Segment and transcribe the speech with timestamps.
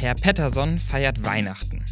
[0.00, 1.84] Herr Pettersson feiert Weihnachten.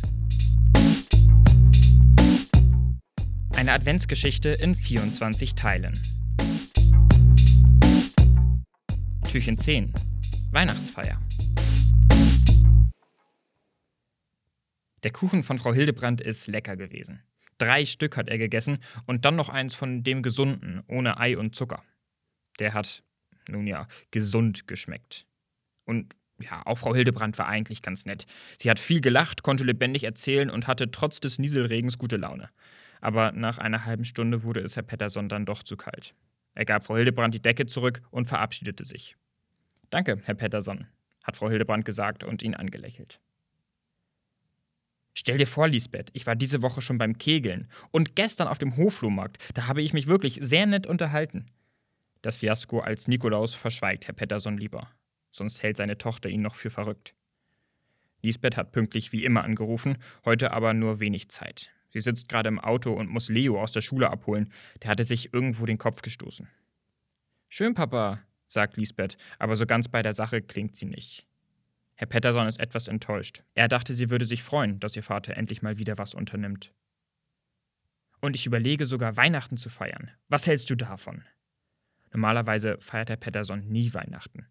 [3.55, 5.93] Eine Adventsgeschichte in 24 Teilen.
[9.31, 9.93] Türchen 10.
[10.53, 11.21] Weihnachtsfeier.
[15.03, 17.23] Der Kuchen von Frau Hildebrand ist lecker gewesen.
[17.59, 21.55] Drei Stück hat er gegessen und dann noch eins von dem gesunden, ohne Ei und
[21.55, 21.85] Zucker.
[22.59, 23.05] Der hat,
[23.49, 25.27] nun ja, gesund geschmeckt.
[25.85, 28.27] Und ja, auch Frau Hildebrand war eigentlich ganz nett.
[28.59, 32.49] Sie hat viel gelacht, konnte lebendig erzählen und hatte trotz des Nieselregens gute Laune.
[33.01, 36.15] Aber nach einer halben Stunde wurde es Herr Pettersson dann doch zu kalt.
[36.55, 39.17] Er gab Frau Hildebrand die Decke zurück und verabschiedete sich.
[39.91, 40.87] Danke, Herr Pettersson,
[41.23, 43.21] hat Frau Hildebrand gesagt und ihn angelächelt.
[45.15, 48.77] Stell dir vor, Lisbeth, ich war diese Woche schon beim Kegeln und gestern auf dem
[48.77, 49.39] Hoflohmarkt.
[49.55, 51.47] Da habe ich mich wirklich sehr nett unterhalten.
[52.23, 54.89] Das Fiasko als Nikolaus verschweigt Herr Pettersson lieber
[55.31, 57.15] sonst hält seine Tochter ihn noch für verrückt.
[58.23, 61.71] Lisbeth hat pünktlich wie immer angerufen, heute aber nur wenig Zeit.
[61.91, 64.53] Sie sitzt gerade im Auto und muss Leo aus der Schule abholen.
[64.83, 66.49] Der hatte sich irgendwo den Kopf gestoßen.
[67.49, 71.27] Schön, Papa, sagt Lisbeth, aber so ganz bei der Sache klingt sie nicht.
[71.95, 73.43] Herr Pettersson ist etwas enttäuscht.
[73.55, 76.73] Er dachte, sie würde sich freuen, dass ihr Vater endlich mal wieder was unternimmt.
[78.21, 80.11] Und ich überlege sogar, Weihnachten zu feiern.
[80.29, 81.25] Was hältst du davon?
[82.13, 84.47] Normalerweise feiert Herr Pettersson nie Weihnachten.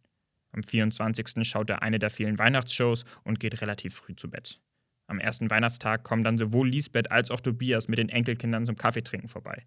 [0.52, 1.48] Am 24.
[1.48, 4.60] schaut er eine der vielen Weihnachtsshows und geht relativ früh zu Bett.
[5.08, 9.30] Am ersten Weihnachtstag kommen dann sowohl Lisbeth als auch Tobias mit den Enkelkindern zum Kaffeetrinken
[9.30, 9.66] vorbei.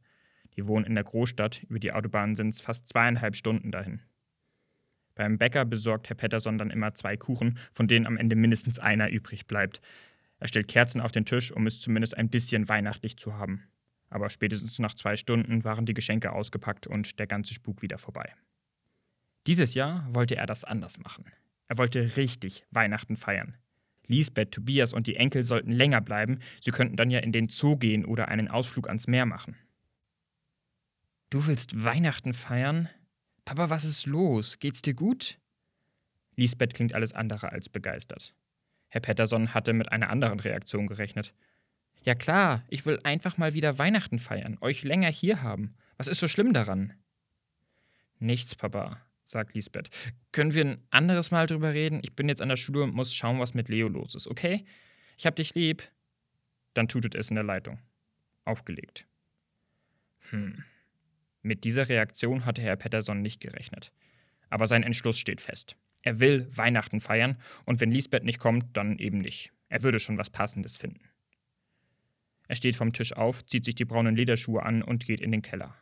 [0.57, 4.01] Die wohnen in der Großstadt, über die Autobahn sind es fast zweieinhalb Stunden dahin.
[5.15, 9.11] Beim Bäcker besorgt Herr Pettersson dann immer zwei Kuchen, von denen am Ende mindestens einer
[9.11, 9.81] übrig bleibt.
[10.39, 13.65] Er stellt Kerzen auf den Tisch, um es zumindest ein bisschen weihnachtlich zu haben.
[14.09, 18.35] Aber spätestens nach zwei Stunden waren die Geschenke ausgepackt und der ganze Spuk wieder vorbei.
[19.51, 21.25] Dieses Jahr wollte er das anders machen.
[21.67, 23.57] Er wollte richtig Weihnachten feiern.
[24.07, 27.77] Lisbeth, Tobias und die Enkel sollten länger bleiben, sie könnten dann ja in den Zoo
[27.77, 29.57] gehen oder einen Ausflug ans Meer machen.
[31.31, 32.91] Du willst Weihnachten feiern?
[33.45, 34.61] Papa, was ist los?
[34.61, 35.41] Geht's dir gut?
[36.37, 38.37] Lisbeth klingt alles andere als begeistert.
[38.87, 41.35] Herr Pettersson hatte mit einer anderen Reaktion gerechnet.
[42.05, 45.75] Ja klar, ich will einfach mal wieder Weihnachten feiern, euch länger hier haben.
[45.97, 46.93] Was ist so schlimm daran?
[48.21, 49.01] Nichts, Papa,
[49.31, 49.91] sagt Lisbeth.
[50.33, 52.01] Können wir ein anderes Mal drüber reden?
[52.03, 54.65] Ich bin jetzt an der Schule und muss schauen, was mit Leo los ist, okay?
[55.17, 55.83] Ich hab dich lieb.
[56.75, 57.79] Dann tutet es in der Leitung.
[58.45, 59.07] Aufgelegt.
[60.31, 60.65] Hm.
[61.43, 63.93] Mit dieser Reaktion hatte Herr Pettersson nicht gerechnet.
[64.51, 65.77] Aber sein Entschluss steht fest.
[66.03, 69.53] Er will Weihnachten feiern und wenn Lisbeth nicht kommt, dann eben nicht.
[69.69, 71.09] Er würde schon was Passendes finden.
[72.49, 75.43] Er steht vom Tisch auf, zieht sich die braunen Lederschuhe an und geht in den
[75.43, 75.77] Keller.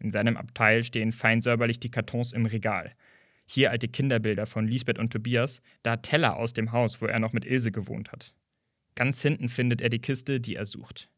[0.00, 2.94] In seinem Abteil stehen fein säuberlich die Kartons im Regal.
[3.46, 7.32] Hier alte Kinderbilder von Lisbeth und Tobias, da Teller aus dem Haus, wo er noch
[7.32, 8.34] mit Ilse gewohnt hat.
[8.94, 11.10] Ganz hinten findet er die Kiste, die er sucht.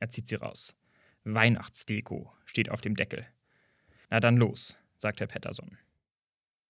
[0.00, 0.74] Er zieht sie raus.
[1.24, 3.26] Weihnachtsdeko steht auf dem Deckel.
[4.10, 5.78] Na dann los, sagt Herr Pettersson.